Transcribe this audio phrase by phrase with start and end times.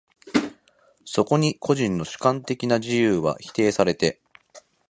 [1.05, 4.19] そこに個人の主観的な自由は否定されて、